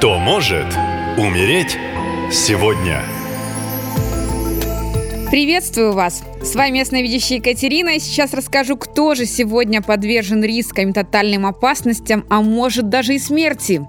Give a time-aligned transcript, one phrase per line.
[0.00, 0.64] Кто может
[1.18, 1.76] умереть
[2.32, 3.19] сегодня?
[5.30, 6.24] Приветствую вас!
[6.42, 12.24] С вами ясновидящая Екатерина, и сейчас расскажу, кто же сегодня подвержен рискам и тотальным опасностям,
[12.28, 13.86] а может даже и смерти.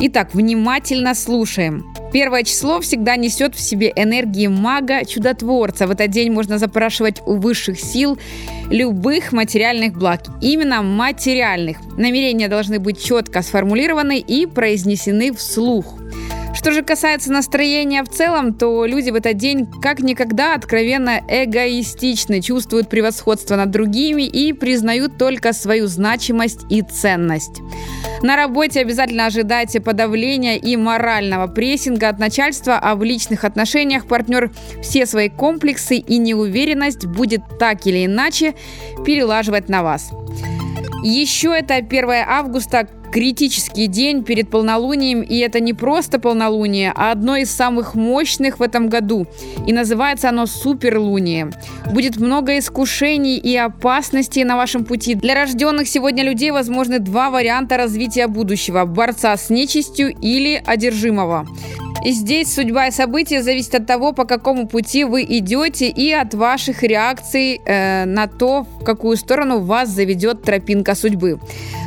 [0.00, 1.94] Итак, внимательно слушаем.
[2.12, 5.86] Первое число всегда несет в себе энергии мага-чудотворца.
[5.86, 8.18] В этот день можно запрашивать у высших сил
[8.68, 10.22] любых материальных благ.
[10.42, 11.76] Именно материальных.
[11.98, 15.94] Намерения должны быть четко сформулированы и произнесены вслух.
[16.60, 22.42] Что же касается настроения в целом, то люди в этот день как никогда откровенно эгоистичны,
[22.42, 27.62] чувствуют превосходство над другими и признают только свою значимость и ценность.
[28.22, 34.50] На работе обязательно ожидайте подавления и морального прессинга от начальства, а в личных отношениях партнер
[34.82, 38.54] все свои комплексы и неуверенность будет так или иначе
[39.06, 40.10] перелаживать на вас.
[41.02, 47.36] Еще это 1 августа, критический день перед полнолунием, и это не просто полнолуние, а одно
[47.36, 49.26] из самых мощных в этом году.
[49.66, 51.50] И называется оно суперлуние.
[51.92, 55.14] Будет много искушений и опасностей на вашем пути.
[55.14, 61.46] Для рожденных сегодня людей возможны два варианта развития будущего– борца с нечистью или одержимого.
[62.04, 66.34] И здесь судьба и события зависят от того, по какому пути вы идете и от
[66.34, 71.38] ваших реакций э, на то, в какую сторону вас заведет тропинка судьбы.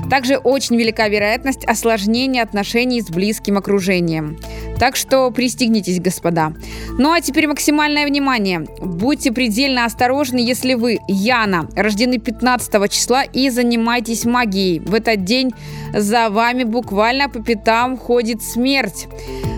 [0.10, 4.38] Также очень велика вероятность осложнения отношений с близким окружением.
[4.78, 6.54] Так что пристегнитесь, господа.
[7.00, 8.66] Ну а теперь максимальное внимание.
[8.82, 14.80] Будьте предельно осторожны, если вы, Яна, рождены 15 числа и занимаетесь магией.
[14.80, 15.52] В этот день
[15.94, 19.08] за вами буквально по пятам ходит смерть.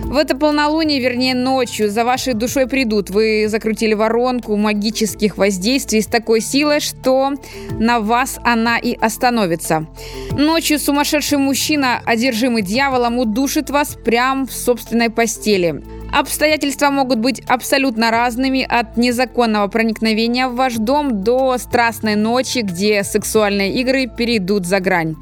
[0.06, 3.10] В это полнолуние, вернее ночью, за вашей душой придут.
[3.10, 7.32] Вы закрутили воронку магических воздействий с такой силой, что
[7.78, 9.86] на вас она и остановится.
[10.30, 15.82] Ночью сумасшедший мужчина, одержимый дьяволом, удушит вас прямо в собственной постели.
[16.12, 23.02] Обстоятельства могут быть абсолютно разными, от незаконного проникновения в ваш дом до страстной ночи, где
[23.02, 25.16] сексуальные игры перейдут за грань.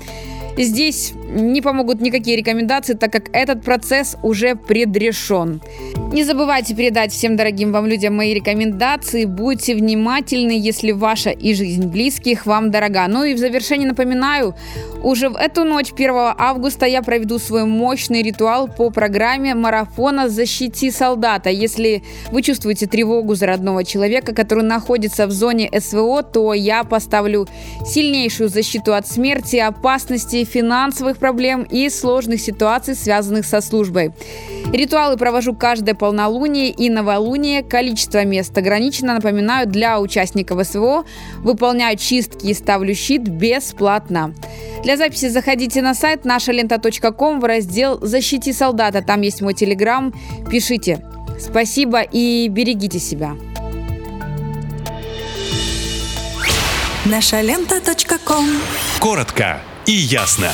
[0.57, 5.61] Здесь не помогут никакие рекомендации, так как этот процесс уже предрешен.
[6.13, 9.25] Не забывайте передать всем дорогим вам людям мои рекомендации.
[9.25, 13.09] Будьте внимательны, если ваша и жизнь близких вам дорога.
[13.09, 14.55] Ну и в завершении напоминаю,
[15.03, 20.91] уже в эту ночь 1 августа я проведу свой мощный ритуал по программе марафона «Защити
[20.91, 21.51] солдата».
[21.51, 27.49] Если вы чувствуете тревогу за родного человека, который находится в зоне СВО, то я поставлю
[27.85, 34.13] сильнейшую защиту от смерти, опасности, финансовых проблем и сложных ситуаций, связанных со службой.
[34.73, 37.63] Ритуалы провожу каждое полнолуние и новолуние.
[37.63, 39.15] Количество мест ограничено.
[39.15, 41.05] Напоминаю, для участников СВО
[41.39, 44.35] выполняю чистки и ставлю щит бесплатно.
[44.83, 49.03] Для записи заходите на сайт нашалента.ком в раздел «Защити солдата».
[49.03, 50.13] Там есть мой телеграм.
[50.51, 51.03] Пишите.
[51.39, 53.35] Спасибо и берегите себя.
[57.05, 57.81] Наша лента.
[58.99, 60.51] Коротко и ясно.